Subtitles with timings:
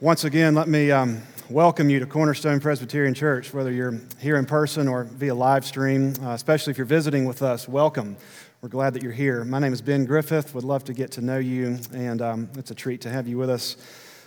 [0.00, 4.44] Once again, let me um, welcome you to Cornerstone Presbyterian Church, whether you're here in
[4.44, 7.68] person or via live stream, uh, especially if you're visiting with us.
[7.68, 8.16] Welcome.
[8.60, 9.44] We're glad that you're here.
[9.44, 10.52] My name is Ben Griffith.
[10.52, 13.38] Would love to get to know you, and um, it's a treat to have you
[13.38, 13.76] with us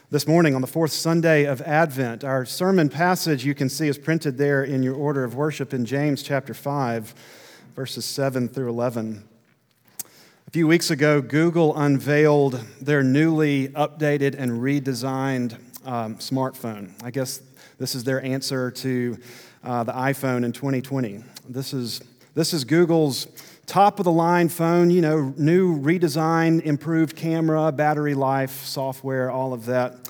[0.10, 2.24] this morning on the fourth Sunday of Advent.
[2.24, 5.86] Our sermon passage you can see is printed there in your order of worship in
[5.86, 7.14] James chapter 5,
[7.76, 9.28] verses 7 through 11.
[10.48, 16.94] A few weeks ago, Google unveiled their newly updated and redesigned um, smartphone.
[17.04, 17.42] I guess
[17.80, 19.18] this is their answer to
[19.62, 21.22] uh, the iPhone in 2020.
[21.50, 22.00] This is,
[22.34, 23.28] this is Google's
[23.66, 29.52] top of the line phone, you know, new redesign, improved camera, battery life, software, all
[29.52, 30.10] of that.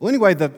[0.00, 0.50] Well, anyway, the,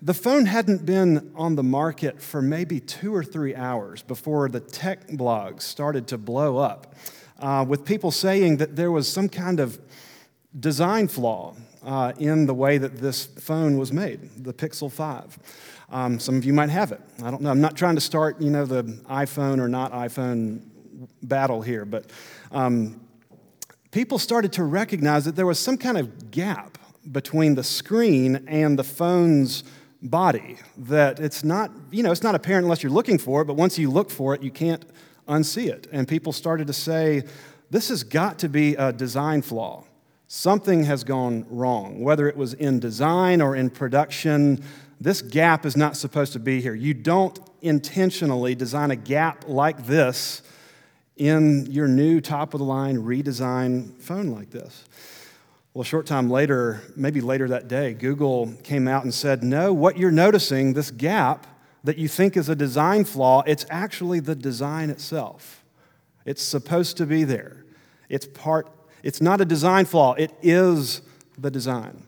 [0.00, 4.60] the phone hadn't been on the market for maybe two or three hours before the
[4.60, 6.94] tech blogs started to blow up
[7.40, 9.78] uh, with people saying that there was some kind of
[10.58, 11.54] design flaw
[11.84, 15.38] uh, in the way that this phone was made, the Pixel 5.
[15.90, 17.00] Um, some of you might have it.
[17.22, 17.50] I don't know.
[17.50, 20.62] I'm not trying to start, you know, the iPhone or not iPhone
[21.22, 22.10] battle here, but
[22.50, 23.00] um,
[23.92, 26.78] people started to recognize that there was some kind of gap
[27.12, 29.62] between the screen and the phone's
[30.02, 33.54] body that it's not you know it's not apparent unless you're looking for it but
[33.54, 34.84] once you look for it you can't
[35.26, 35.86] unsee it.
[35.92, 37.24] And people started to say,
[37.70, 39.84] this has got to be a design flaw.
[40.28, 44.62] Something has gone wrong, whether it was in design or in production.
[45.00, 46.74] This gap is not supposed to be here.
[46.74, 50.42] You don't intentionally design a gap like this
[51.16, 54.84] in your new top of the line redesigned phone like this.
[55.72, 59.72] Well, a short time later, maybe later that day, Google came out and said, No,
[59.72, 61.46] what you're noticing, this gap,
[61.84, 65.64] that you think is a design flaw, it's actually the design itself.
[66.24, 67.64] It's supposed to be there.
[68.08, 68.68] It's part
[69.02, 71.00] it's not a design flaw, it is
[71.38, 72.02] the design.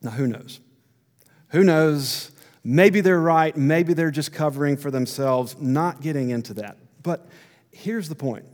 [0.00, 0.60] Now who knows?
[1.48, 2.30] Who knows?
[2.64, 6.78] Maybe they're right, maybe they're just covering for themselves, not getting into that.
[7.02, 7.28] But
[7.70, 8.46] here's the point.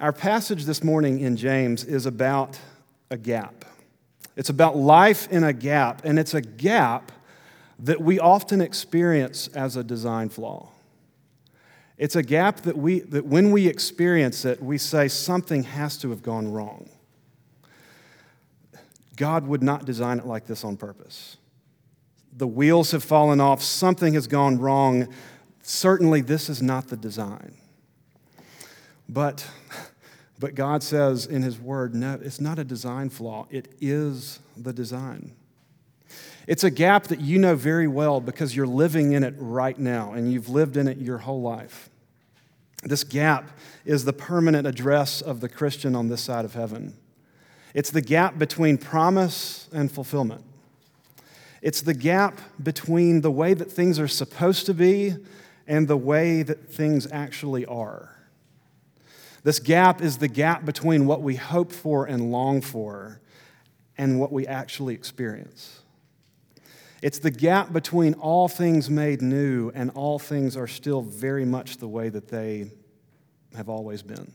[0.00, 2.58] Our passage this morning in James is about
[3.10, 3.66] a gap.
[4.34, 7.12] It's about life in a gap, and it's a gap
[7.84, 10.70] that we often experience as a design flaw.
[11.98, 16.08] It's a gap that, we, that when we experience it, we say something has to
[16.08, 16.88] have gone wrong.
[19.16, 21.36] God would not design it like this on purpose.
[22.32, 25.06] The wheels have fallen off, something has gone wrong.
[25.62, 27.54] Certainly, this is not the design.
[29.10, 29.46] But,
[30.40, 34.72] but God says in His Word, no, it's not a design flaw, it is the
[34.72, 35.32] design.
[36.46, 40.12] It's a gap that you know very well because you're living in it right now
[40.12, 41.88] and you've lived in it your whole life.
[42.82, 43.50] This gap
[43.84, 46.96] is the permanent address of the Christian on this side of heaven.
[47.72, 50.44] It's the gap between promise and fulfillment.
[51.62, 55.16] It's the gap between the way that things are supposed to be
[55.66, 58.10] and the way that things actually are.
[59.44, 63.20] This gap is the gap between what we hope for and long for
[63.96, 65.80] and what we actually experience.
[67.04, 71.76] It's the gap between all things made new and all things are still very much
[71.76, 72.70] the way that they
[73.54, 74.32] have always been.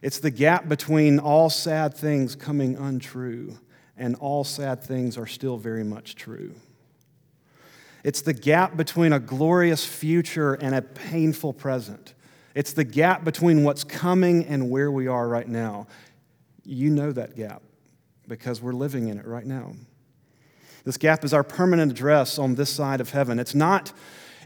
[0.00, 3.58] It's the gap between all sad things coming untrue
[3.94, 6.54] and all sad things are still very much true.
[8.04, 12.14] It's the gap between a glorious future and a painful present.
[12.54, 15.88] It's the gap between what's coming and where we are right now.
[16.64, 17.60] You know that gap
[18.28, 19.74] because we're living in it right now.
[20.84, 23.38] This gap is our permanent address on this side of heaven.
[23.38, 23.92] It's not,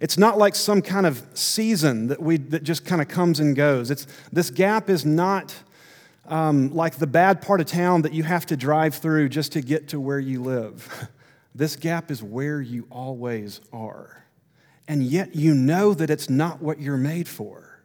[0.01, 3.57] it's not like some kind of season that, we, that just kind of comes and
[3.57, 3.91] goes.
[3.91, 5.55] It's, this gap is not
[6.27, 9.61] um, like the bad part of town that you have to drive through just to
[9.61, 11.09] get to where you live.
[11.57, 14.27] This gap is where you always are.
[14.87, 17.81] And yet you know that it's not what you're made for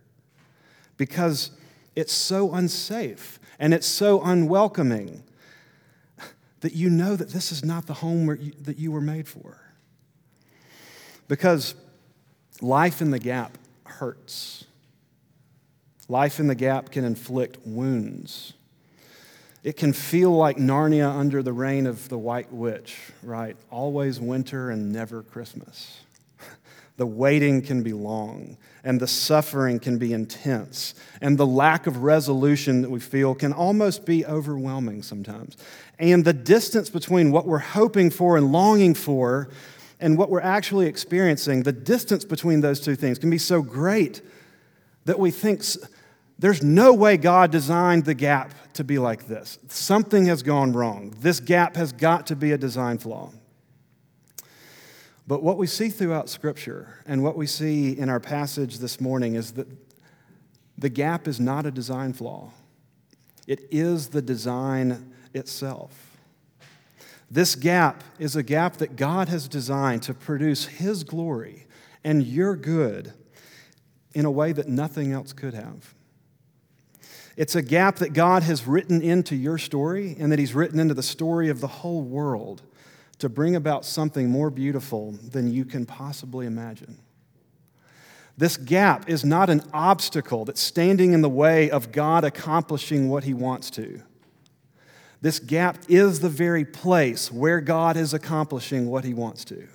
[0.97, 1.51] because
[1.95, 5.23] it's so unsafe and it's so unwelcoming
[6.61, 9.59] that you know that this is not the home you, that you were made for.
[11.27, 11.75] Because
[12.61, 14.65] life in the gap hurts.
[16.07, 18.53] Life in the gap can inflict wounds.
[19.63, 23.55] It can feel like Narnia under the reign of the White Witch, right?
[23.69, 26.01] Always winter and never Christmas.
[27.01, 32.03] The waiting can be long, and the suffering can be intense, and the lack of
[32.03, 35.57] resolution that we feel can almost be overwhelming sometimes.
[35.97, 39.49] And the distance between what we're hoping for and longing for
[39.99, 44.21] and what we're actually experiencing, the distance between those two things can be so great
[45.05, 45.63] that we think
[46.37, 49.59] There's no way God designed the gap to be like this.
[49.69, 51.15] Something has gone wrong.
[51.19, 53.31] This gap has got to be a design flaw.
[55.27, 59.35] But what we see throughout Scripture and what we see in our passage this morning
[59.35, 59.67] is that
[60.77, 62.51] the gap is not a design flaw,
[63.47, 66.17] it is the design itself.
[67.29, 71.65] This gap is a gap that God has designed to produce His glory
[72.03, 73.13] and your good
[74.13, 75.93] in a way that nothing else could have.
[77.37, 80.93] It's a gap that God has written into your story and that He's written into
[80.93, 82.63] the story of the whole world
[83.21, 86.97] to bring about something more beautiful than you can possibly imagine.
[88.37, 93.23] This gap is not an obstacle that's standing in the way of God accomplishing what
[93.23, 94.01] He wants to.
[95.21, 99.67] This gap is the very place where God is accomplishing what He wants to.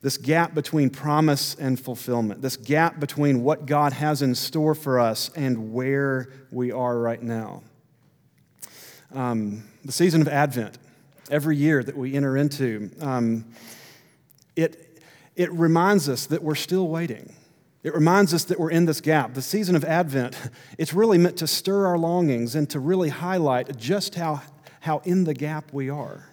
[0.00, 5.00] This gap between promise and fulfillment, this gap between what God has in store for
[5.00, 7.62] us and where we are right now.
[9.12, 10.78] Um, the season of Advent,
[11.30, 13.44] every year that we enter into, um,
[14.56, 15.02] it,
[15.36, 17.32] it reminds us that we're still waiting.
[17.82, 19.34] It reminds us that we're in this gap.
[19.34, 20.36] The season of Advent,
[20.78, 24.42] it's really meant to stir our longings and to really highlight just how,
[24.80, 26.28] how in the gap we are.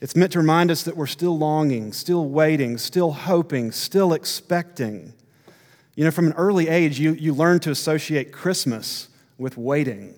[0.00, 5.12] It's meant to remind us that we're still longing, still waiting, still hoping, still expecting.
[5.96, 9.08] You know, from an early age, you, you learn to associate Christmas
[9.38, 10.14] with waiting,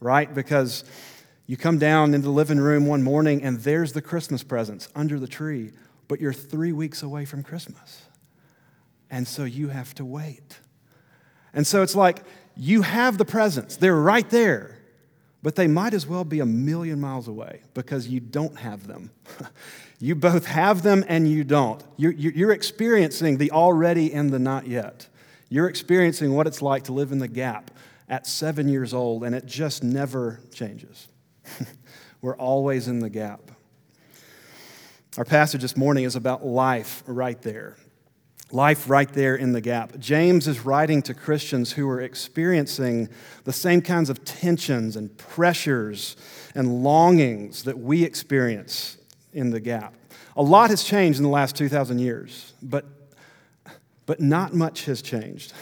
[0.00, 0.32] right?
[0.32, 0.82] Because
[1.46, 5.18] you come down into the living room one morning and there's the Christmas presents under
[5.18, 5.72] the tree,
[6.08, 8.02] but you're three weeks away from Christmas.
[9.10, 10.58] And so you have to wait.
[11.52, 12.24] And so it's like
[12.56, 14.74] you have the presents, they're right there
[15.44, 19.10] but they might as well be a million miles away because you don't have them.
[20.00, 21.84] you both have them and you don't.
[21.98, 25.06] You're, you're, experiencing the already and the not yet.
[25.50, 27.70] You're experiencing what it's like to live in the gap
[28.08, 31.08] at seven years old, and it just never changes.
[32.20, 33.50] We're always in the gap.
[35.16, 37.76] Our passage this morning is about life right there
[38.54, 39.98] life right there in the gap.
[39.98, 43.08] James is writing to Christians who are experiencing
[43.42, 46.16] the same kinds of tensions and pressures
[46.54, 48.96] and longings that we experience
[49.32, 49.94] in the gap.
[50.36, 52.84] A lot has changed in the last 2,000 years, but,
[54.06, 55.52] but not much has changed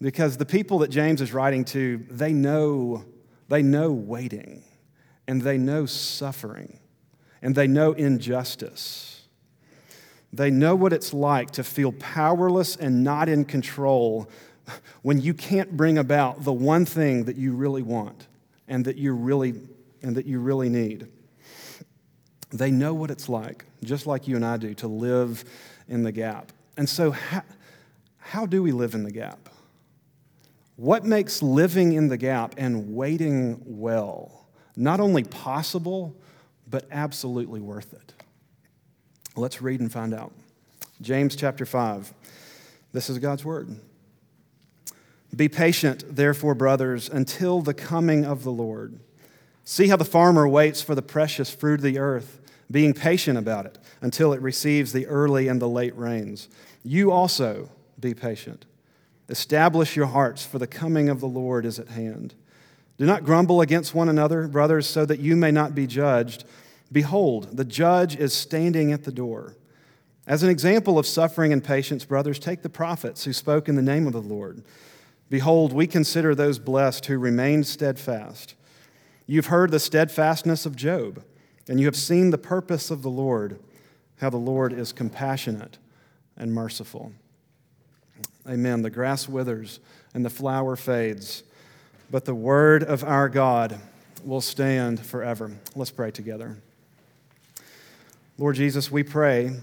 [0.00, 3.04] because the people that James is writing to, they know,
[3.48, 4.62] they know waiting
[5.28, 6.78] and they know suffering
[7.42, 9.22] and they know injustice.
[10.32, 14.28] They know what it's like to feel powerless and not in control
[15.02, 18.26] when you can't bring about the one thing that you really want
[18.68, 19.54] and that you really
[20.02, 21.08] and that you really need.
[22.50, 25.44] They know what it's like, just like you and I do, to live
[25.88, 26.52] in the gap.
[26.76, 27.42] And so, how,
[28.18, 29.48] how do we live in the gap?
[30.76, 34.35] What makes living in the gap and waiting well
[34.76, 36.14] not only possible,
[36.68, 38.12] but absolutely worth it?
[39.34, 40.32] Let's read and find out.
[41.00, 42.12] James chapter 5.
[42.92, 43.78] This is God's word.
[45.34, 48.98] Be patient, therefore, brothers, until the coming of the Lord.
[49.64, 52.40] See how the farmer waits for the precious fruit of the earth,
[52.70, 56.48] being patient about it until it receives the early and the late rains.
[56.82, 57.68] You also
[57.98, 58.64] be patient.
[59.28, 62.34] Establish your hearts, for the coming of the Lord is at hand.
[62.98, 66.44] Do not grumble against one another, brothers, so that you may not be judged.
[66.90, 69.54] Behold, the judge is standing at the door.
[70.26, 73.82] As an example of suffering and patience, brothers, take the prophets who spoke in the
[73.82, 74.64] name of the Lord.
[75.28, 78.54] Behold, we consider those blessed who remained steadfast.
[79.26, 81.22] You've heard the steadfastness of Job,
[81.68, 83.58] and you have seen the purpose of the Lord,
[84.20, 85.78] how the Lord is compassionate
[86.36, 87.12] and merciful.
[88.48, 88.82] Amen.
[88.82, 89.80] The grass withers
[90.14, 91.42] and the flower fades,
[92.10, 93.80] but the word of our God
[94.24, 95.52] will stand forever.
[95.74, 96.56] Let's pray together.
[98.38, 99.56] Lord Jesus, we pray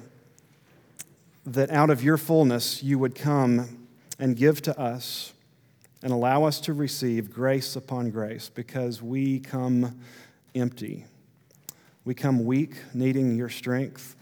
[1.45, 3.87] that out of your fullness you would come
[4.19, 5.33] and give to us
[6.01, 9.99] and allow us to receive grace upon grace because we come
[10.55, 11.05] empty.
[12.05, 14.15] We come weak, needing your strength.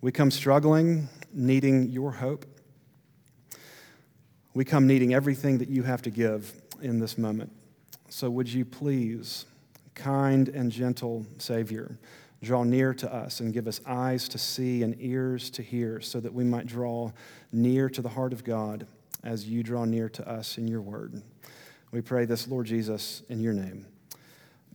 [0.00, 2.44] We come struggling, needing your hope.
[4.54, 7.52] We come needing everything that you have to give in this moment.
[8.08, 9.46] So, would you please,
[9.94, 11.98] kind and gentle Savior,
[12.42, 16.20] draw near to us and give us eyes to see and ears to hear so
[16.20, 17.10] that we might draw
[17.52, 18.86] near to the heart of God
[19.24, 21.22] as you draw near to us in your word.
[21.90, 23.86] We pray this, Lord Jesus, in your name.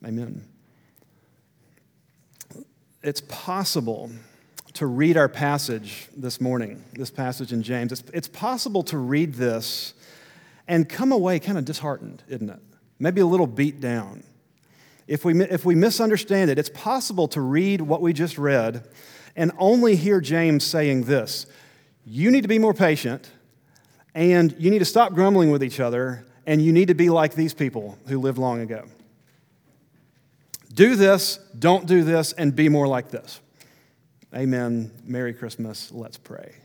[0.05, 0.46] Amen.
[3.03, 4.12] It's possible
[4.74, 7.91] to read our passage this morning, this passage in James.
[7.91, 9.93] It's, it's possible to read this
[10.71, 12.61] and come away kind of disheartened, isn't it?
[12.97, 14.23] Maybe a little beat down.
[15.05, 18.87] If we, if we misunderstand it, it's possible to read what we just read
[19.35, 21.45] and only hear James saying this
[22.05, 23.29] You need to be more patient,
[24.15, 27.33] and you need to stop grumbling with each other, and you need to be like
[27.35, 28.85] these people who lived long ago.
[30.73, 33.41] Do this, don't do this, and be more like this.
[34.33, 34.89] Amen.
[35.03, 35.91] Merry Christmas.
[35.91, 36.55] Let's pray.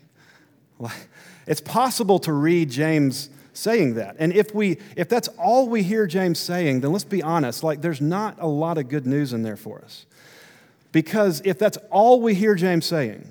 [1.48, 4.16] It's possible to read James saying that.
[4.18, 7.80] And if we if that's all we hear James saying, then let's be honest, like
[7.80, 10.06] there's not a lot of good news in there for us.
[10.92, 13.30] Because if that's all we hear James saying,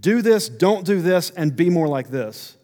[0.00, 2.56] do this, don't do this, and be more like this,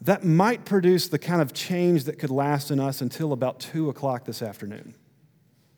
[0.00, 3.88] that might produce the kind of change that could last in us until about two
[3.90, 4.94] o'clock this afternoon.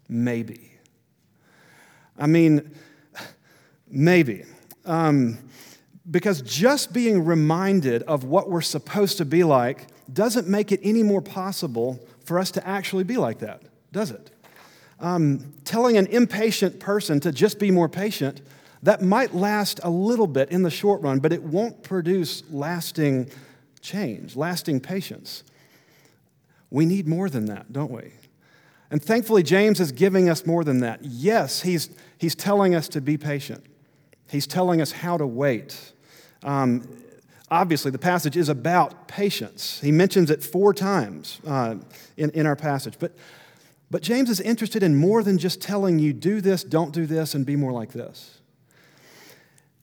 [0.09, 0.73] Maybe.
[2.17, 2.73] I mean,
[3.89, 4.45] maybe.
[4.85, 5.39] Um,
[6.11, 11.03] because just being reminded of what we're supposed to be like doesn't make it any
[11.03, 14.31] more possible for us to actually be like that, does it?
[15.01, 18.41] Um, telling an impatient person to just be more patient,
[18.83, 23.31] that might last a little bit in the short run, but it won't produce lasting
[23.81, 25.45] change, lasting patience.
[26.71, 28.13] We need more than that, don't we?
[28.91, 31.01] And thankfully, James is giving us more than that.
[31.03, 33.65] Yes, he's, he's telling us to be patient,
[34.29, 35.93] he's telling us how to wait.
[36.43, 36.83] Um,
[37.53, 39.79] obviously, the passage is about patience.
[39.81, 41.77] He mentions it four times uh,
[42.17, 42.95] in, in our passage.
[42.99, 43.15] But,
[43.91, 47.35] but James is interested in more than just telling you, do this, don't do this,
[47.35, 48.41] and be more like this.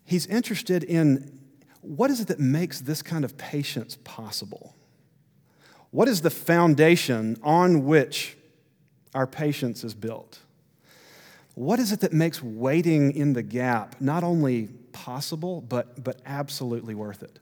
[0.04, 1.40] He's interested in
[1.82, 4.74] what is it that makes this kind of patience possible?
[5.92, 8.36] What is the foundation on which
[9.14, 10.40] our patience is built?
[11.54, 16.96] What is it that makes waiting in the gap not only possible, but, but absolutely
[16.96, 17.40] worth it?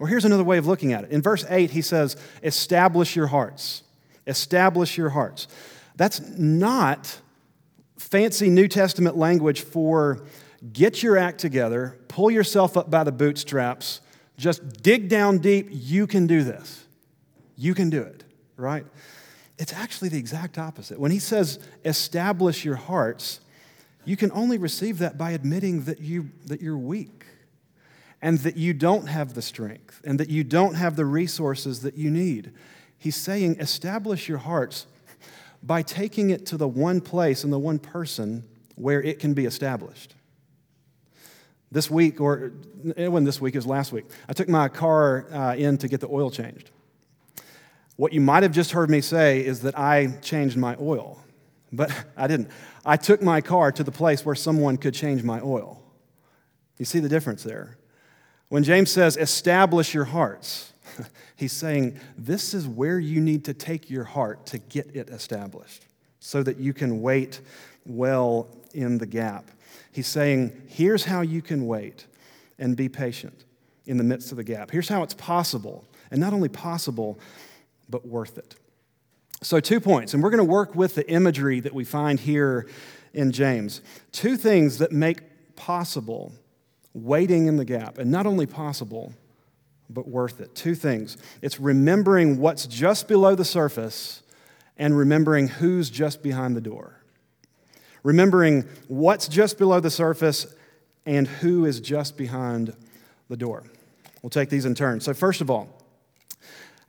[0.00, 1.10] Or here's another way of looking at it.
[1.10, 3.82] In verse 8, he says, Establish your hearts.
[4.26, 5.46] Establish your hearts.
[5.94, 7.20] That's not
[7.98, 10.24] fancy New Testament language for
[10.72, 14.00] get your act together, pull yourself up by the bootstraps,
[14.38, 15.68] just dig down deep.
[15.70, 16.86] You can do this.
[17.56, 18.24] You can do it,
[18.56, 18.86] right?
[19.58, 20.98] It's actually the exact opposite.
[20.98, 23.40] When he says establish your hearts,
[24.06, 27.19] you can only receive that by admitting that, you, that you're weak
[28.22, 31.94] and that you don't have the strength and that you don't have the resources that
[31.94, 32.52] you need.
[32.98, 34.86] He's saying, establish your hearts
[35.62, 38.44] by taking it to the one place and the one person
[38.76, 40.14] where it can be established.
[41.72, 42.52] This week, or
[42.96, 45.88] it wasn't this week, it was last week, I took my car uh, in to
[45.88, 46.70] get the oil changed.
[47.96, 51.22] What you might have just heard me say is that I changed my oil,
[51.72, 52.50] but I didn't.
[52.84, 55.82] I took my car to the place where someone could change my oil.
[56.78, 57.76] You see the difference there?
[58.50, 60.72] When James says, establish your hearts,
[61.36, 65.86] he's saying, this is where you need to take your heart to get it established
[66.18, 67.40] so that you can wait
[67.86, 69.48] well in the gap.
[69.92, 72.06] He's saying, here's how you can wait
[72.58, 73.44] and be patient
[73.86, 74.72] in the midst of the gap.
[74.72, 77.20] Here's how it's possible, and not only possible,
[77.88, 78.56] but worth it.
[79.42, 82.66] So, two points, and we're going to work with the imagery that we find here
[83.14, 83.80] in James.
[84.10, 85.20] Two things that make
[85.54, 86.32] possible
[86.94, 89.12] waiting in the gap, and not only possible,
[89.88, 90.54] but worth it.
[90.54, 94.22] Two things it's remembering what's just below the surface
[94.76, 96.96] and remembering who's just behind the door.
[98.02, 100.54] Remembering what's just below the surface
[101.04, 102.74] and who is just behind
[103.28, 103.64] the door.
[104.22, 105.00] We'll take these in turn.
[105.00, 105.68] So, first of all,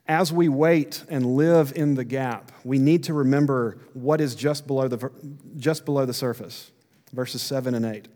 [0.08, 4.67] as we wait and live in the gap, we need to remember what is just
[4.67, 5.12] below the,
[5.58, 6.72] just below the surface,
[7.13, 8.08] verses 7 and 8.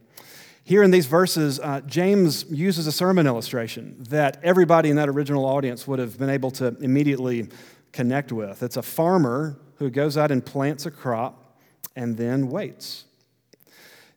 [0.67, 5.45] Here in these verses, uh, James uses a sermon illustration that everybody in that original
[5.45, 7.49] audience would have been able to immediately
[7.91, 8.63] connect with.
[8.63, 11.59] It's a farmer who goes out and plants a crop
[11.95, 13.05] and then waits.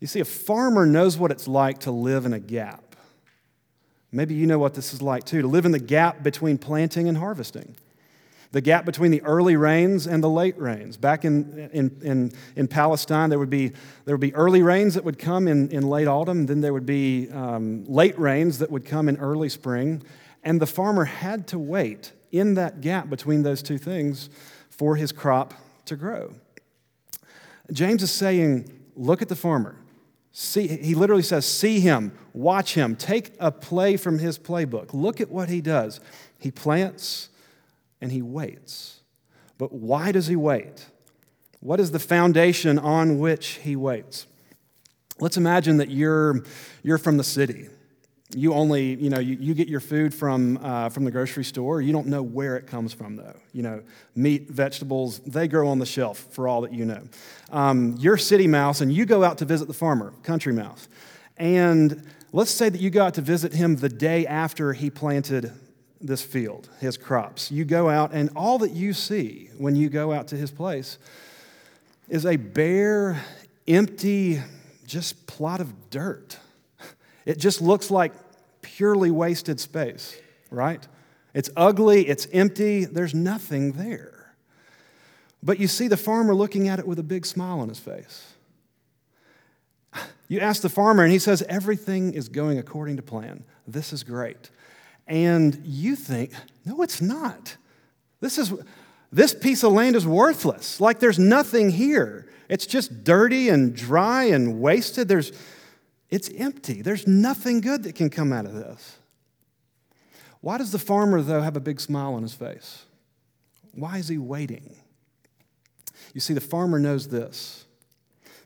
[0.01, 2.97] You see, a farmer knows what it's like to live in a gap.
[4.11, 7.11] Maybe you know what this is like too to live in the gap between planting
[7.11, 7.77] and harvesting.
[8.51, 10.97] The gap between the early rains and the late rains.
[10.97, 13.73] Back in, in, in, in Palestine, there would, be,
[14.07, 16.87] there would be early rains that would come in, in late autumn, then there would
[16.87, 20.03] be um, late rains that would come in early spring.
[20.43, 24.31] And the farmer had to wait in that gap between those two things
[24.71, 25.53] for his crop
[25.85, 26.33] to grow.
[27.73, 29.77] James is saying, Look at the farmer.
[30.33, 34.93] See, he literally says, see him, watch him, take a play from his playbook.
[34.93, 36.01] Look at what he does.
[36.39, 37.31] He plants
[38.01, 39.01] and he waits.
[39.57, 40.87] But why does he wait?
[41.61, 44.27] What is the foundation on which he waits?
[45.21, 46.45] Let's imagine that you're,
[46.85, 47.69] you're from the city
[48.35, 51.81] You only, you know, you, you get your food from, uh, from the grocery store.
[51.81, 53.37] You don't know where it comes from, though.
[53.55, 53.83] You know,
[54.15, 57.03] meat, vegetables, they grow on the shelf for all that you know.
[57.51, 60.89] Um, you're city mouse and you go out to visit the farmer, country mouse.
[61.39, 65.51] And let's say that you go out to visit him the day after he planted
[66.01, 67.51] this field, his crops.
[67.51, 70.99] You go out, and all that you see when you go out to his place
[72.09, 73.23] is a bare,
[73.67, 74.41] empty,
[74.87, 76.39] just plot of dirt.
[77.27, 78.13] It just looks like
[78.63, 80.19] purely wasted space,
[80.51, 80.87] right?
[81.35, 84.35] It's ugly, it's empty, there's nothing there.
[85.43, 88.33] But you see the farmer looking at it with a big smile on his face.
[90.29, 93.45] You ask the farmer, and he says, Everything is going according to plan.
[93.67, 94.51] This is great.
[95.09, 96.33] And you think,
[96.65, 97.57] No, it's not.
[98.21, 98.53] This, is,
[99.11, 100.81] this piece of land is worthless.
[100.81, 102.29] Like there's nothing here.
[102.49, 105.09] It's just dirty and dry and wasted.
[105.09, 105.33] There's,
[106.11, 106.83] it's empty.
[106.83, 108.99] There's nothing good that can come out of this.
[110.41, 112.85] Why does the farmer, though, have a big smile on his face?
[113.73, 114.77] Why is he waiting?
[116.15, 117.67] You see, the farmer knows this.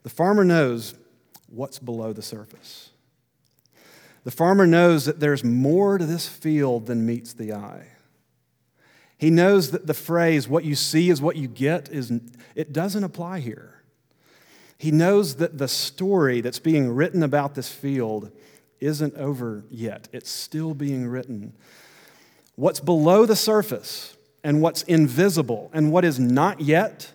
[0.03, 0.95] The farmer knows
[1.49, 2.91] what's below the surface.
[4.25, 7.89] The farmer knows that there's more to this field than meets the eye.
[9.17, 12.13] He knows that the phrase, what you see is what you get, is,
[12.55, 13.83] it doesn't apply here.
[14.79, 18.33] He knows that the story that's being written about this field
[18.81, 21.53] isn't over yet, it's still being written.
[22.57, 27.13] What's below the surface and what's invisible and what is not yet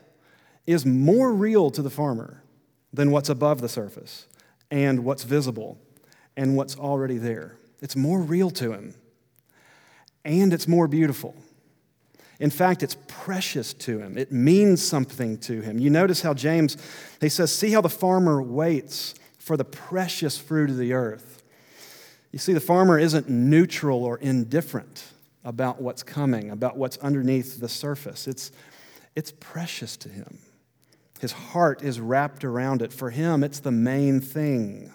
[0.65, 2.41] is more real to the farmer
[2.93, 4.27] than what's above the surface
[4.71, 5.77] and what's visible
[6.37, 7.57] and what's already there.
[7.81, 8.93] It's more real to him
[10.23, 11.35] and it's more beautiful.
[12.39, 14.17] In fact, it's precious to him.
[14.17, 15.79] It means something to him.
[15.79, 16.77] You notice how James,
[17.19, 21.41] he says, see how the farmer waits for the precious fruit of the earth.
[22.31, 25.05] You see, the farmer isn't neutral or indifferent
[25.43, 28.27] about what's coming, about what's underneath the surface.
[28.27, 28.51] It's,
[29.15, 30.39] it's precious to him.
[31.19, 32.93] His heart is wrapped around it.
[32.93, 34.93] For him, it's the main thing.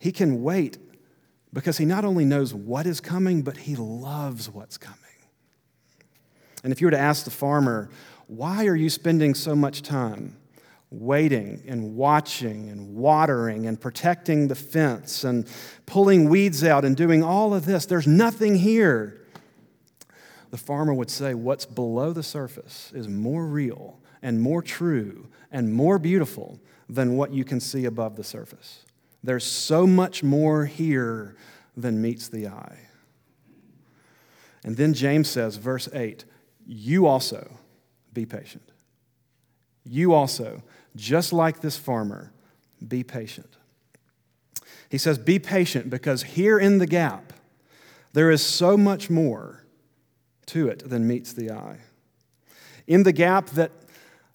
[0.00, 0.78] He can wait
[1.52, 4.96] because he not only knows what is coming, but he loves what's coming.
[6.64, 7.90] And if you were to ask the farmer,
[8.26, 10.38] why are you spending so much time
[10.90, 15.46] waiting and watching and watering and protecting the fence and
[15.86, 17.84] pulling weeds out and doing all of this?
[17.84, 19.26] There's nothing here.
[20.50, 25.72] The farmer would say, What's below the surface is more real and more true and
[25.72, 26.58] more beautiful
[26.88, 28.84] than what you can see above the surface.
[29.22, 31.36] There's so much more here
[31.76, 32.78] than meets the eye.
[34.64, 36.24] And then James says, verse 8,
[36.66, 37.58] you also
[38.12, 38.70] be patient.
[39.84, 40.62] You also,
[40.94, 42.32] just like this farmer,
[42.86, 43.56] be patient.
[44.88, 47.32] He says, Be patient because here in the gap,
[48.12, 49.64] there is so much more
[50.46, 51.78] to it than meets the eye.
[52.86, 53.70] In the gap that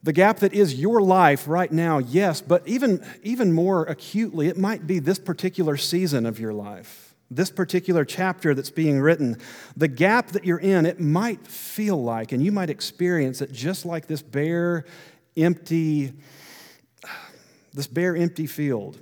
[0.05, 4.55] the gap that is your life right now, yes, but even, even more acutely, it
[4.55, 9.35] might be this particular season of your life this particular chapter that's being written,
[9.75, 13.83] the gap that you're in, it might feel like, and you might experience it just
[13.83, 14.85] like this bare,
[15.35, 16.13] empty,
[17.73, 18.99] this bare, empty field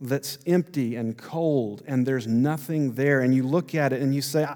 [0.00, 3.20] that's empty and cold, and there's nothing there.
[3.22, 4.46] And you look at it and you say,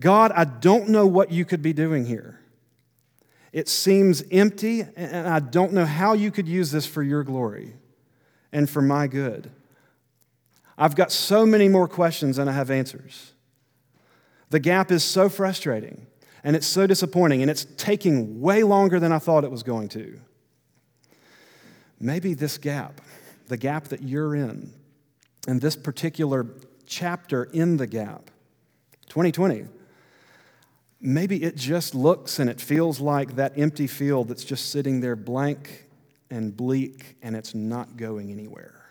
[0.00, 2.40] God, I don't know what you could be doing here.
[3.52, 7.74] It seems empty, and I don't know how you could use this for your glory
[8.50, 9.50] and for my good.
[10.78, 13.32] I've got so many more questions than I have answers.
[14.50, 16.06] The gap is so frustrating
[16.44, 19.88] and it's so disappointing and it's taking way longer than I thought it was going
[19.90, 20.18] to.
[22.00, 23.00] Maybe this gap,
[23.48, 24.72] the gap that you're in,
[25.46, 26.46] and this particular
[26.86, 28.30] chapter in the gap,
[29.08, 29.66] 2020,
[31.02, 35.16] maybe it just looks and it feels like that empty field that's just sitting there
[35.16, 35.86] blank
[36.30, 38.82] and bleak and it's not going anywhere.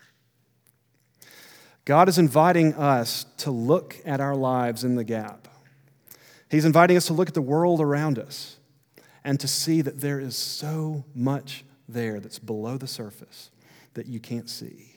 [1.84, 5.48] God is inviting us to look at our lives in the gap.
[6.48, 8.58] He's inviting us to look at the world around us
[9.24, 13.50] and to see that there is so much there that's below the surface
[13.94, 14.96] that you can't see.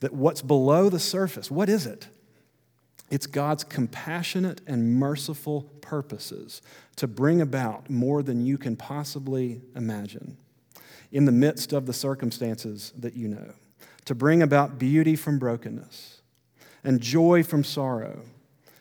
[0.00, 2.08] That what's below the surface, what is it?
[3.10, 6.62] It's God's compassionate and merciful purposes
[6.96, 10.36] to bring about more than you can possibly imagine
[11.12, 13.52] in the midst of the circumstances that you know
[14.04, 16.20] to bring about beauty from brokenness
[16.82, 18.20] and joy from sorrow,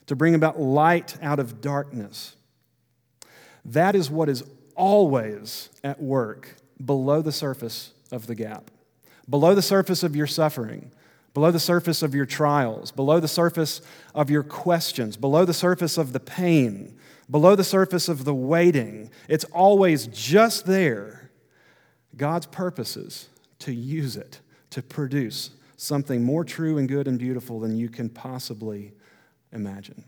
[0.05, 2.35] to bring about light out of darkness.
[3.63, 4.43] That is what is
[4.75, 8.69] always at work below the surface of the gap,
[9.29, 10.91] below the surface of your suffering,
[11.33, 13.81] below the surface of your trials, below the surface
[14.13, 16.95] of your questions, below the surface of the pain,
[17.29, 19.09] below the surface of the waiting.
[19.27, 21.31] It's always just there.
[22.15, 27.75] God's purposes to use it to produce something more true and good and beautiful than
[27.75, 28.93] you can possibly
[29.51, 30.03] imagine.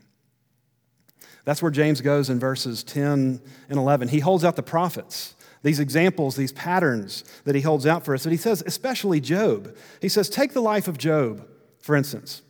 [1.43, 4.07] That's where James goes in verses 10 and 11.
[4.09, 5.35] He holds out the prophets,
[5.65, 8.23] these examples, these patterns that he holds out for us.
[8.23, 9.75] And he says, especially Job.
[9.99, 11.43] He says, take the life of Job,
[11.79, 12.43] for instance.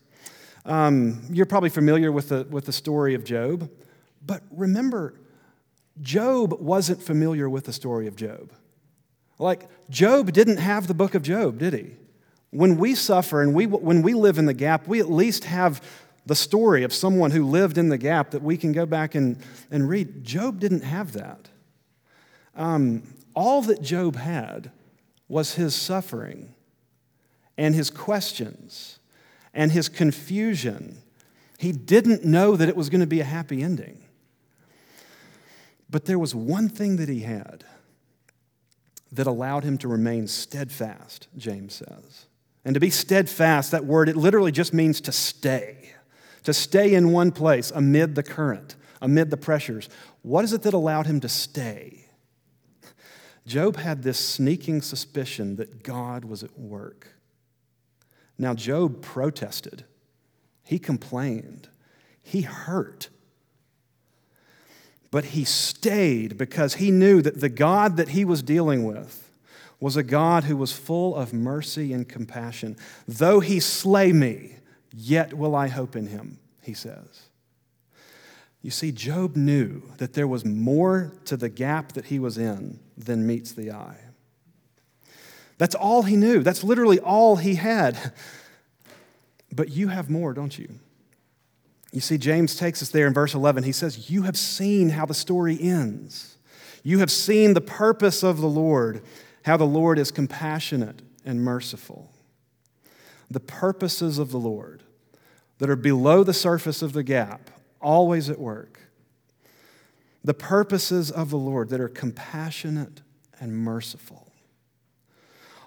[0.65, 3.71] Um, you're probably familiar with the, with the story of Job,
[4.25, 5.13] but remember,
[6.01, 8.51] Job wasn't familiar with the story of Job.
[9.39, 11.91] Like, Job didn't have the book of Job, did he?
[12.49, 15.81] When we suffer and we, when we live in the gap, we at least have
[16.25, 19.37] the story of someone who lived in the gap that we can go back and,
[19.71, 20.25] and read.
[20.25, 21.47] Job didn't have that.
[22.55, 24.71] Um, all that Job had
[25.27, 26.53] was his suffering
[27.57, 28.99] and his questions
[29.53, 31.01] and his confusion.
[31.57, 33.99] He didn't know that it was going to be a happy ending.
[35.89, 37.63] But there was one thing that he had
[39.11, 42.25] that allowed him to remain steadfast, James says.
[42.65, 45.95] And to be steadfast, that word, it literally just means to stay
[46.45, 49.89] to stay in one place amid the current, amid the pressures.
[50.21, 52.04] What is it that allowed him to stay?
[53.45, 57.09] Job had this sneaking suspicion that God was at work.
[58.37, 59.85] Now, Job protested,
[60.63, 61.69] he complained,
[62.21, 63.09] he hurt.
[65.11, 69.29] But he stayed because he knew that the God that he was dealing with
[69.79, 72.75] was a God who was full of mercy and compassion.
[73.07, 74.55] Though he slay me,
[74.97, 77.24] Yet will I hope in him, he says.
[78.65, 82.79] You see, Job knew that there was more to the gap that he was in
[82.97, 83.99] than meets the eye.
[85.59, 86.41] That's all he knew.
[86.41, 88.11] That's literally all he had.
[89.51, 90.79] But you have more, don't you?
[91.93, 93.63] You see, James takes us there in verse 11.
[93.63, 96.35] He says, You have seen how the story ends.
[96.81, 99.03] You have seen the purpose of the Lord,
[99.43, 102.11] how the Lord is compassionate and merciful.
[103.29, 104.81] The purposes of the Lord
[105.59, 107.51] that are below the surface of the gap,
[107.85, 108.79] always at work.
[110.23, 113.01] The purposes of the Lord that are compassionate
[113.39, 114.31] and merciful,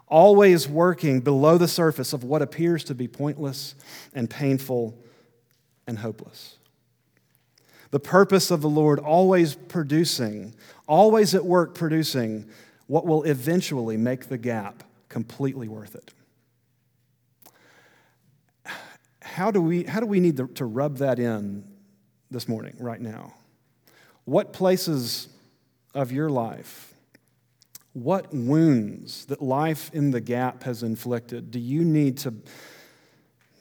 [0.09, 3.76] always working below the surface of what appears to be pointless
[4.14, 4.98] and painful
[5.87, 6.57] and hopeless.
[7.92, 10.57] The purpose of the Lord always producing,
[10.88, 12.50] always at work producing
[12.88, 16.12] what will eventually make the gap completely worth it.
[19.22, 21.77] how do we, how do we need to, to rub that in
[22.30, 23.34] this morning, right now?
[24.24, 25.28] What places
[25.94, 26.94] of your life,
[27.92, 32.34] what wounds that life in the gap has inflicted do you need to,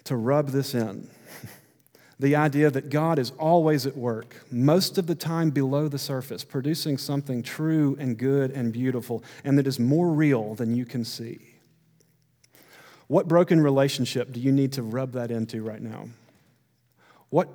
[0.04, 1.10] to rub this in?
[2.20, 6.44] the idea that God is always at work, most of the time below the surface,
[6.44, 11.06] producing something true and good and beautiful, and that is more real than you can
[11.06, 11.40] see.
[13.08, 16.10] What broken relationship do you need to rub that into right now?
[17.30, 17.50] What,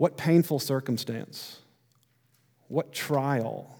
[0.00, 1.58] what painful circumstance?
[2.68, 3.78] What trial?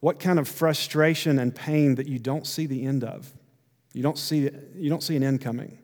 [0.00, 3.30] What kind of frustration and pain that you don't see the end of?
[3.92, 5.76] You don't see, you don't see an end coming.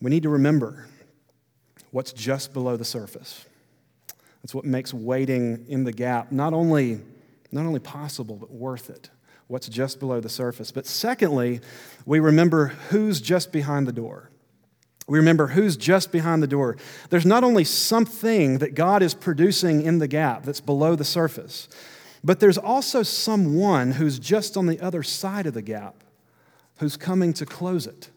[0.00, 0.86] We need to remember
[1.90, 3.44] what's just below the surface.
[4.42, 7.02] That's what makes waiting in the gap not only,
[7.52, 9.10] not only possible, but worth it
[9.46, 10.72] what's just below the surface.
[10.72, 11.60] But secondly,
[12.06, 14.30] we remember who's just behind the door.
[15.06, 16.76] We remember who's just behind the door.
[17.10, 21.68] There's not only something that God is producing in the gap that's below the surface,
[22.22, 26.02] but there's also someone who's just on the other side of the gap
[26.78, 28.08] who's coming to close it.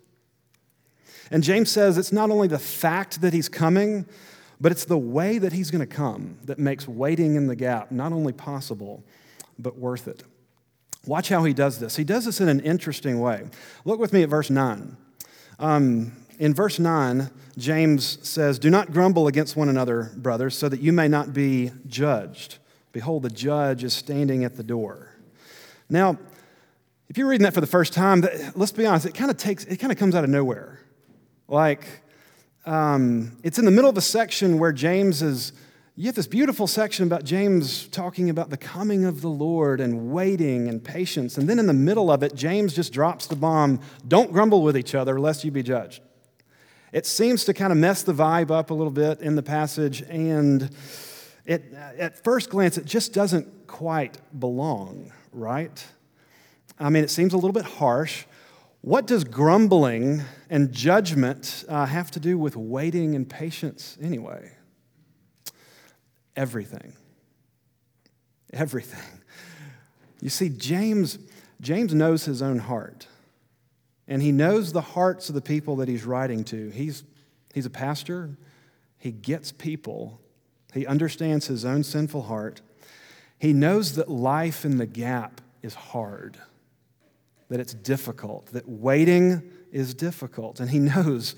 [1.30, 4.06] And James says it's not only the fact that he's coming,
[4.62, 7.92] but it's the way that he's going to come that makes waiting in the gap
[7.92, 9.04] not only possible,
[9.60, 10.24] but worth it.
[11.06, 11.96] Watch how he does this.
[11.96, 13.46] He does this in an interesting way.
[13.86, 14.98] Look with me at verse 9.
[15.60, 20.80] Um, in verse 9, James says, Do not grumble against one another, brothers, so that
[20.80, 22.58] you may not be judged.
[22.92, 25.16] Behold, the judge is standing at the door.
[25.90, 26.18] Now,
[27.10, 28.24] if you're reading that for the first time,
[28.56, 30.80] let's be honest, it kind of takes, it kind of comes out of nowhere.
[31.48, 31.86] Like,
[32.66, 35.54] um, it's in the middle of a section where James is
[36.00, 40.12] you have this beautiful section about James talking about the coming of the Lord and
[40.12, 41.40] waiting and patience.
[41.40, 44.78] And then in the middle of it, James just drops the bomb don't grumble with
[44.78, 46.04] each other lest you be judged.
[46.92, 50.02] It seems to kind of mess the vibe up a little bit in the passage,
[50.04, 50.70] and
[51.46, 55.86] it, at first glance, it just doesn't quite belong, right?
[56.80, 58.26] I mean, it seems a little bit harsh.
[58.82, 64.52] What does grumbling and judgment uh, have to do with waiting and patience anyway?
[66.36, 66.94] Everything.
[68.54, 69.22] Everything.
[70.22, 71.20] You see, James,
[71.60, 73.08] James knows his own heart,
[74.08, 76.70] and he knows the hearts of the people that he's writing to.
[76.70, 77.04] He's,
[77.54, 78.38] he's a pastor,
[78.98, 80.22] he gets people,
[80.74, 82.62] he understands his own sinful heart.
[83.40, 86.38] He knows that life in the gap is hard,
[87.50, 90.60] that it's difficult, that waiting is difficult.
[90.60, 91.36] And he knows,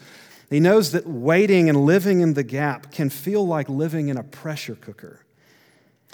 [0.50, 4.24] he knows that waiting and living in the gap can feel like living in a
[4.24, 5.26] pressure cooker.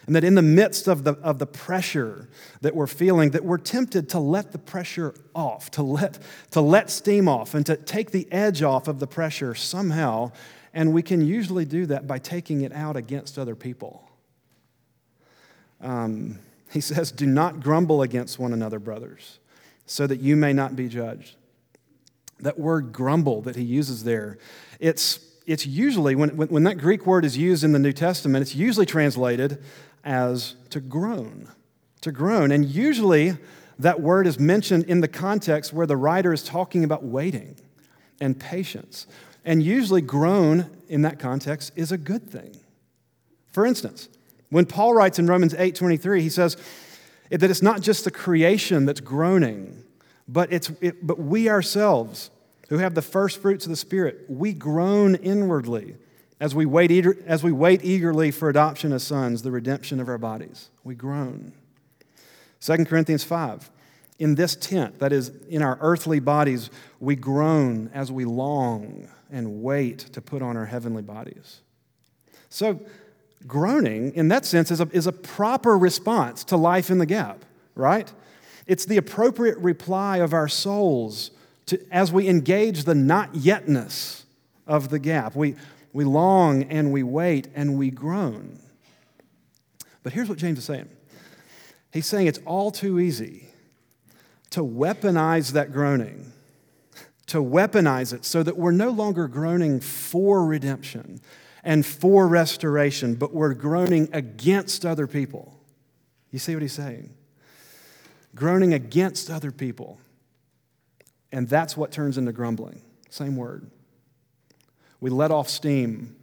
[0.06, 2.30] And that in the midst of the, of the pressure
[2.62, 6.20] that we're feeling, that we're tempted to let the pressure off, to let,
[6.52, 10.32] to let steam off, and to take the edge off of the pressure somehow.
[10.74, 14.08] And we can usually do that by taking it out against other people.
[15.82, 16.40] Um,
[16.72, 19.40] he says, Do not grumble against one another, brothers,
[19.86, 21.36] so that you may not be judged.
[22.40, 24.38] That word grumble that he uses there,
[24.80, 28.42] it's, it's usually, when, when, when that Greek word is used in the New Testament,
[28.42, 29.64] it's usually translated
[30.06, 31.50] as to groan.
[32.02, 32.52] To groan.
[32.52, 33.38] And usually
[33.80, 37.58] that word is mentioned in the context where the writer is talking about waiting
[38.22, 39.08] and patience.
[39.44, 42.56] And usually, groan in that context is a good thing.
[43.52, 44.10] For instance,
[44.50, 46.58] when Paul writes in Romans 8:23, he says
[47.30, 49.84] that it's not just the creation that's groaning,
[50.28, 52.32] but, it's, it, but we ourselves
[52.70, 55.96] who have the first fruits of the Spirit, we groan inwardly
[56.40, 60.10] as we, wait eager, as we wait eagerly for adoption as sons, the redemption of
[60.10, 61.54] our bodies, we groan.
[62.62, 63.70] 2 Corinthians 5.
[64.18, 66.70] In this tent, that is, in our earthly bodies,
[67.00, 71.62] we groan as we long and wait to put on our heavenly bodies.
[72.50, 72.80] So,
[73.46, 77.44] groaning, in that sense, is a, is a proper response to life in the gap,
[77.76, 78.12] right?
[78.68, 81.32] It's the appropriate reply of our souls
[81.68, 84.24] to, as we engage the not yetness
[84.66, 85.36] of the gap.
[85.36, 85.56] We,
[85.96, 88.60] we long and we wait and we groan.
[90.04, 90.90] But here's what James is saying
[91.94, 93.48] He's saying it's all too easy
[94.50, 96.34] to weaponize that groaning,
[97.28, 101.22] to weaponize it so that we're no longer groaning for redemption
[101.64, 105.58] and for restoration, but we're groaning against other people.
[106.30, 107.14] You see what he's saying?
[108.36, 110.02] Groaning against other people.
[111.32, 112.82] And that's what turns into grumbling.
[113.10, 113.72] Same word.
[115.06, 116.16] We let off steam.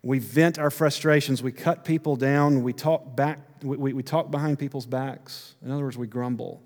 [0.00, 1.42] We vent our frustrations.
[1.42, 2.62] We cut people down.
[2.62, 3.40] We talk back.
[3.64, 5.56] We, we talk behind people's backs.
[5.60, 6.62] In other words, we grumble.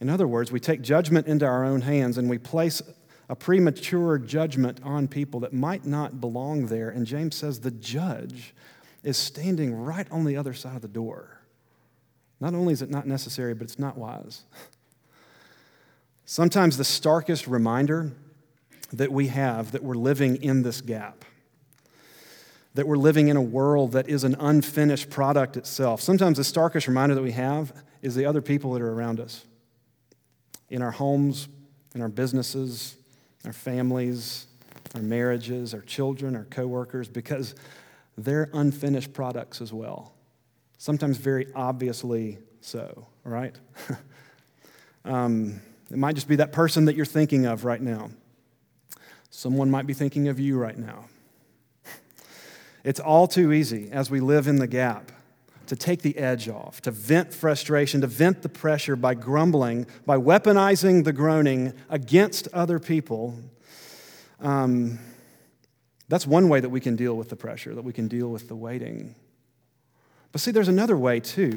[0.00, 2.80] In other words, we take judgment into our own hands and we place
[3.28, 6.88] a premature judgment on people that might not belong there.
[6.88, 8.54] And James says the judge
[9.02, 11.40] is standing right on the other side of the door.
[12.38, 14.42] Not only is it not necessary, but it's not wise.
[16.24, 18.12] Sometimes the starkest reminder
[18.92, 21.24] that we have that we're living in this gap,
[22.74, 26.00] that we're living in a world that is an unfinished product itself.
[26.00, 29.44] Sometimes the starkest reminder that we have is the other people that are around us
[30.68, 31.48] in our homes,
[31.94, 32.96] in our businesses,
[33.44, 34.46] our families,
[34.94, 37.54] our marriages, our children, our coworkers, because
[38.16, 40.14] they're unfinished products as well.
[40.78, 43.54] Sometimes very obviously so, right?
[45.04, 48.10] um, it might just be that person that you're thinking of right now.
[49.34, 51.06] Someone might be thinking of you right now.
[52.84, 55.10] It's all too easy as we live in the gap
[55.68, 60.18] to take the edge off, to vent frustration, to vent the pressure by grumbling, by
[60.18, 63.34] weaponizing the groaning against other people.
[64.38, 64.98] Um,
[66.10, 68.48] that's one way that we can deal with the pressure, that we can deal with
[68.48, 69.14] the waiting.
[70.30, 71.54] But see, there's another way too.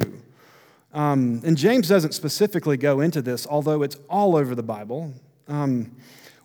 [0.94, 5.12] Um, and James doesn't specifically go into this, although it's all over the Bible.
[5.46, 5.94] Um,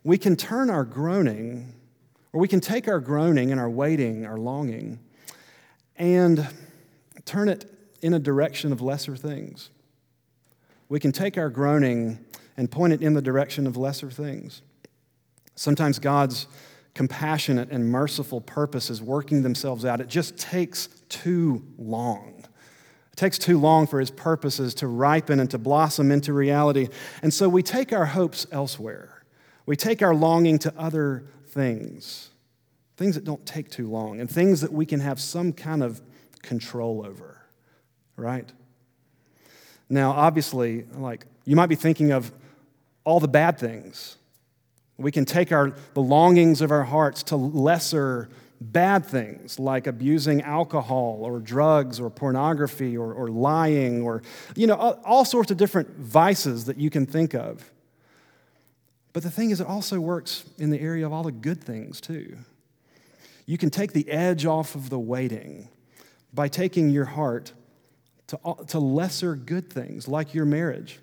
[0.04, 1.74] we can turn our groaning,
[2.34, 5.00] or we can take our groaning and our waiting, our longing,
[5.96, 6.48] and
[7.26, 7.66] turn it
[8.02, 9.70] in a direction of lesser things.
[10.90, 12.20] We can take our groaning
[12.58, 14.62] and point it in the direction of lesser things.
[15.56, 16.48] Sometimes God's
[16.94, 22.44] compassionate and merciful purposes working themselves out, it just takes too long.
[23.12, 26.90] It takes too long for his purposes to ripen and to blossom into reality.
[27.22, 29.11] And so we take our hopes elsewhere.
[29.65, 32.30] We take our longing to other things,
[32.97, 36.02] things that don't take too long, and things that we can have some kind of
[36.41, 37.41] control over,
[38.15, 38.50] right?
[39.89, 42.32] Now, obviously, like you might be thinking of
[43.04, 44.17] all the bad things.
[44.97, 48.30] We can take our, the longings of our hearts to lesser
[48.62, 54.21] bad things like abusing alcohol or drugs or pornography or, or lying or,
[54.56, 57.71] you know, all, all sorts of different vices that you can think of.
[59.13, 62.00] But the thing is, it also works in the area of all the good things,
[62.00, 62.38] too.
[63.45, 65.67] You can take the edge off of the waiting
[66.34, 67.52] by taking your heart
[68.28, 71.00] to, to lesser good things like your marriage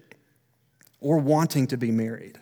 [1.00, 2.38] or wanting to be married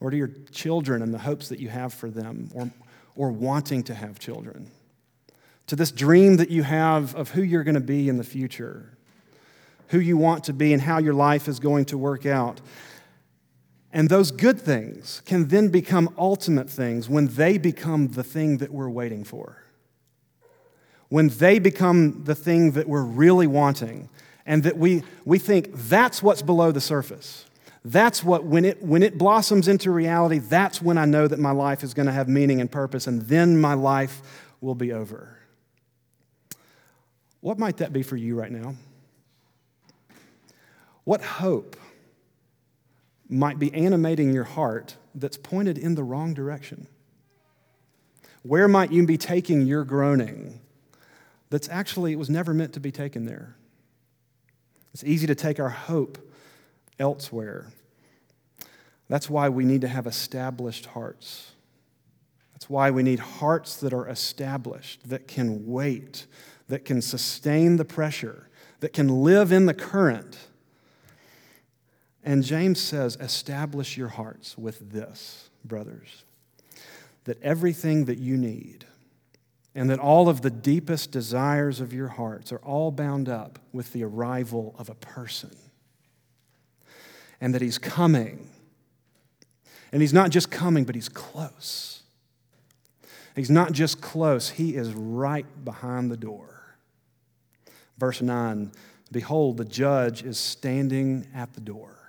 [0.00, 2.70] or to your children and the hopes that you have for them or,
[3.14, 4.70] or wanting to have children
[5.66, 8.96] to this dream that you have of who you're going to be in the future,
[9.88, 12.60] who you want to be, and how your life is going to work out.
[13.96, 18.70] And those good things can then become ultimate things when they become the thing that
[18.70, 19.62] we're waiting for.
[21.08, 24.10] When they become the thing that we're really wanting,
[24.44, 27.46] and that we, we think that's what's below the surface.
[27.86, 31.52] That's what, when it, when it blossoms into reality, that's when I know that my
[31.52, 34.20] life is going to have meaning and purpose, and then my life
[34.60, 35.38] will be over.
[37.40, 38.74] What might that be for you right now?
[41.04, 41.76] What hope
[43.28, 46.86] might be animating your heart that's pointed in the wrong direction?
[48.42, 50.60] Where might you be taking your groaning
[51.50, 53.56] that's actually, it was never meant to be taken there?
[54.94, 56.18] It's easy to take our hope
[56.98, 57.66] elsewhere.
[59.08, 61.52] That's why we need to have established hearts.
[62.52, 66.26] That's why we need hearts that are established, that can wait,
[66.68, 68.48] that can sustain the pressure,
[68.80, 70.38] that can live in the current.
[72.26, 76.24] And James says, establish your hearts with this, brothers,
[77.22, 78.84] that everything that you need
[79.76, 83.92] and that all of the deepest desires of your hearts are all bound up with
[83.92, 85.54] the arrival of a person.
[87.40, 88.50] And that he's coming.
[89.92, 92.02] And he's not just coming, but he's close.
[93.36, 96.76] He's not just close, he is right behind the door.
[97.98, 98.72] Verse 9
[99.12, 102.05] Behold, the judge is standing at the door.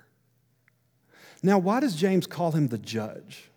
[1.42, 3.50] Now, why does James call him the judge?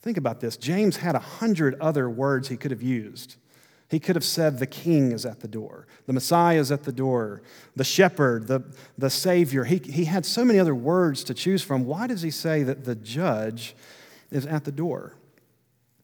[0.00, 0.56] Think about this.
[0.56, 3.36] James had a hundred other words he could have used.
[3.90, 6.92] He could have said, The king is at the door, the Messiah is at the
[6.92, 7.42] door,
[7.76, 8.62] the shepherd, the,
[8.96, 9.64] the Savior.
[9.64, 11.84] He, he had so many other words to choose from.
[11.84, 13.74] Why does he say that the judge
[14.30, 15.14] is at the door?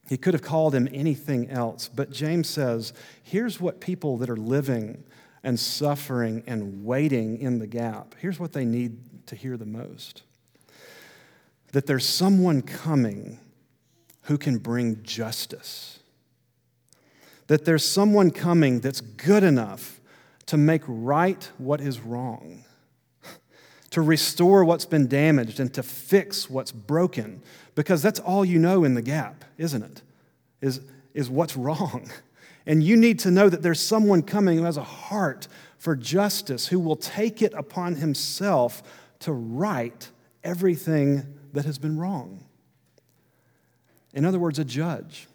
[0.09, 4.37] He could have called him anything else, but James says, Here's what people that are
[4.37, 5.05] living
[5.43, 10.23] and suffering and waiting in the gap, here's what they need to hear the most
[11.73, 13.39] that there's someone coming
[14.23, 16.01] who can bring justice.
[17.47, 20.01] That there's someone coming that's good enough
[20.47, 22.65] to make right what is wrong,
[23.91, 27.43] to restore what's been damaged, and to fix what's broken.
[27.75, 30.03] Because that's all you know in the gap, isn't it?
[30.61, 30.81] Is,
[31.15, 32.11] is what's wrong.
[32.69, 35.47] And you need to know that there's someone coming who has a heart
[35.79, 38.83] for justice, who will take it upon himself
[39.21, 40.11] to right
[40.43, 42.45] everything that has been wrong.
[44.15, 45.27] In other words, a judge.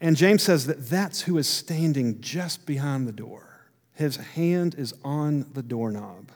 [0.00, 3.60] And James says that that's who is standing just behind the door.
[3.94, 6.30] His hand is on the doorknob.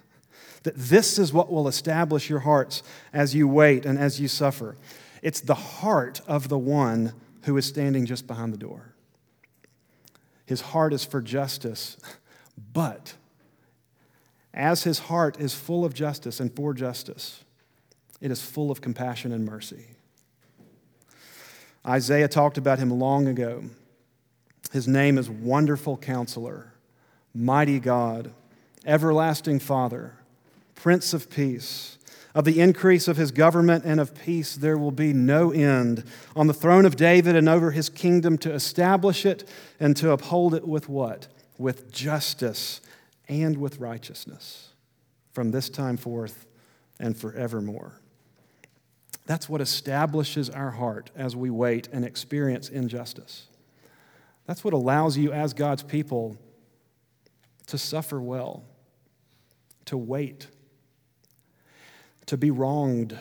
[0.62, 4.76] That this is what will establish your hearts as you wait and as you suffer.
[5.22, 7.12] It's the heart of the one
[7.42, 8.94] who is standing just behind the door.
[10.46, 11.96] His heart is for justice,
[12.72, 13.14] but
[14.54, 17.44] as his heart is full of justice and for justice,
[18.20, 19.86] it is full of compassion and mercy.
[21.86, 23.64] Isaiah talked about him long ago.
[24.72, 26.74] His name is Wonderful Counselor,
[27.34, 28.32] Mighty God,
[28.84, 30.14] Everlasting Father,
[30.74, 31.94] Prince of Peace.
[32.34, 36.04] Of the increase of his government and of peace, there will be no end
[36.36, 39.48] on the throne of David and over his kingdom to establish it
[39.80, 41.26] and to uphold it with what?
[41.56, 42.80] With justice
[43.28, 44.68] and with righteousness
[45.32, 46.46] from this time forth
[47.00, 48.00] and forevermore.
[49.28, 53.46] That's what establishes our heart as we wait and experience injustice.
[54.46, 56.36] That's what allows you, as God's people,
[57.66, 58.64] to suffer well,
[59.84, 60.48] to wait
[62.28, 63.18] to be wronged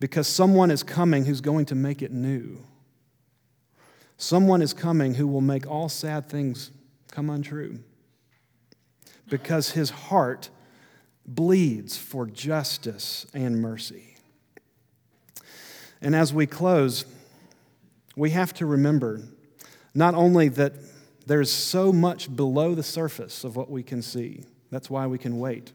[0.00, 2.58] because someone is coming who's going to make it new.
[4.16, 6.70] Someone is coming who will make all sad things
[7.10, 7.80] come untrue
[9.28, 10.48] because his heart
[11.34, 14.16] bleeds for justice and mercy.
[16.02, 17.04] And as we close,
[18.16, 19.22] we have to remember
[19.94, 20.74] not only that
[21.26, 25.38] there's so much below the surface of what we can see, that's why we can
[25.38, 25.72] wait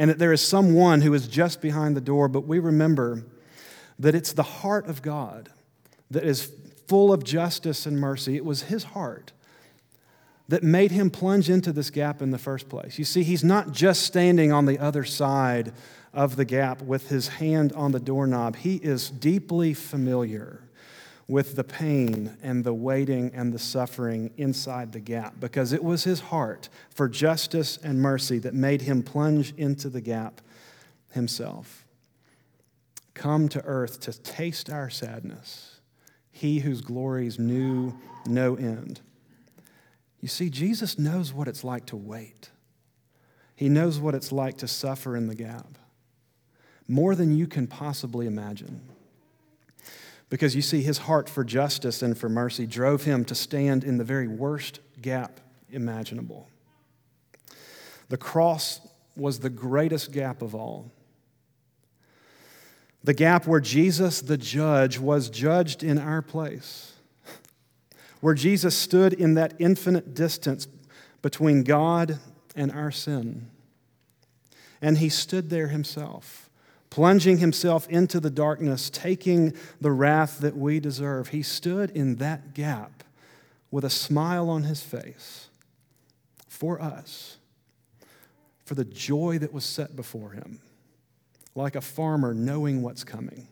[0.00, 3.22] and that there is someone who is just behind the door, but we remember
[3.98, 5.50] that it's the heart of God
[6.10, 6.50] that is
[6.88, 8.34] full of justice and mercy.
[8.34, 9.32] It was his heart
[10.50, 12.98] that made him plunge into this gap in the first place.
[12.98, 15.72] You see, he's not just standing on the other side
[16.12, 20.64] of the gap with his hand on the doorknob, he is deeply familiar
[21.28, 26.02] with the pain and the waiting and the suffering inside the gap because it was
[26.02, 30.40] his heart for justice and mercy that made him plunge into the gap
[31.12, 31.86] himself.
[33.14, 35.78] Come to earth to taste our sadness,
[36.32, 37.96] he whose glories knew
[38.26, 39.00] no end.
[40.20, 42.50] You see, Jesus knows what it's like to wait.
[43.56, 45.78] He knows what it's like to suffer in the gap
[46.90, 48.80] more than you can possibly imagine.
[50.28, 53.96] Because you see, his heart for justice and for mercy drove him to stand in
[53.96, 55.40] the very worst gap
[55.70, 56.48] imaginable.
[58.08, 58.80] The cross
[59.16, 60.90] was the greatest gap of all.
[63.04, 66.92] The gap where Jesus, the judge, was judged in our place.
[68.20, 70.68] Where Jesus stood in that infinite distance
[71.22, 72.18] between God
[72.54, 73.50] and our sin.
[74.82, 76.50] And he stood there himself
[76.90, 81.28] plunging himself into the darkness, taking the wrath that we deserve.
[81.28, 83.04] He stood in that gap
[83.70, 85.48] with a smile on his face
[86.48, 87.38] for us,
[88.64, 90.60] for the joy that was set before him,
[91.54, 93.46] like a farmer knowing what's coming.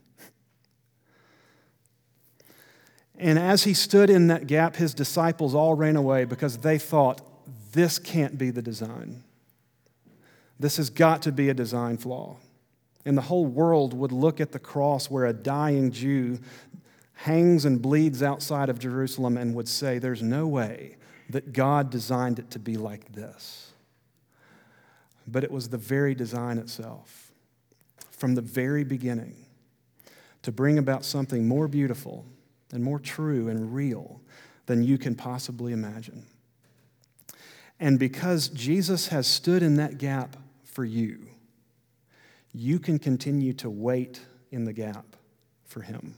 [3.18, 7.20] And as he stood in that gap, his disciples all ran away because they thought,
[7.72, 9.24] this can't be the design.
[10.58, 12.36] This has got to be a design flaw
[13.08, 16.40] and the whole world would look at the cross where a dying Jew
[17.14, 20.96] hangs and bleeds outside of Jerusalem and would say, There's no way
[21.30, 23.72] that God designed it to be like this.
[25.26, 27.32] But it was the very design itself,
[28.10, 29.36] from the very beginning,
[30.42, 32.26] to bring about something more beautiful
[32.72, 34.20] and more true and real
[34.66, 36.26] than you can possibly imagine.
[37.80, 41.28] And because Jesus has stood in that gap for you,
[42.52, 45.16] you can continue to wait in the gap
[45.64, 46.14] for Him.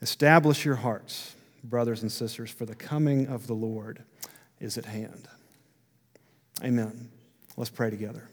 [0.00, 4.02] Establish your hearts, brothers and sisters, for the coming of the Lord
[4.60, 5.28] is at hand.
[6.62, 7.08] Amen.
[7.56, 8.28] Let's pray together.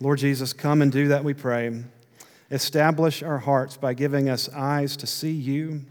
[0.00, 1.82] Lord Jesus, come and do that, we pray.
[2.50, 5.82] Establish our hearts by giving us eyes to see you.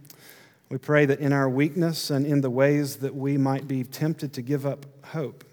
[0.69, 4.33] We pray that in our weakness and in the ways that we might be tempted
[4.33, 5.43] to give up hope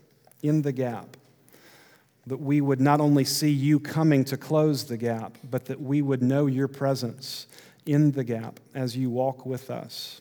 [0.43, 1.17] in the gap,
[2.27, 6.03] that we would not only see you coming to close the gap, but that we
[6.03, 7.47] would know your presence
[7.87, 10.21] in the gap as you walk with us.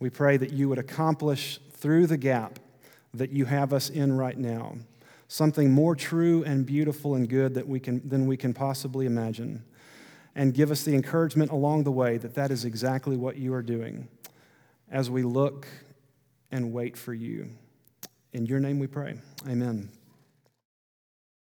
[0.00, 2.58] We pray that you would accomplish through the gap
[3.14, 4.76] that you have us in right now
[5.32, 9.64] something more true and beautiful and good that we can, than we can possibly imagine.
[10.34, 13.62] And give us the encouragement along the way that that is exactly what you are
[13.62, 14.08] doing
[14.90, 15.66] as we look
[16.50, 17.50] and wait for you.
[18.32, 19.18] In your name we pray.
[19.46, 19.90] Amen.